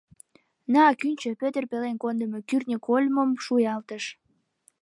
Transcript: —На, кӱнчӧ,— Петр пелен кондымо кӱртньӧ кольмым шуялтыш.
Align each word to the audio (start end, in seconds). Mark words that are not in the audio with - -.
—На, 0.73 0.83
кӱнчӧ,— 0.99 1.29
Петр 1.41 1.63
пелен 1.71 1.97
кондымо 2.03 2.39
кӱртньӧ 2.49 2.77
кольмым 2.87 3.29
шуялтыш. 3.45 4.03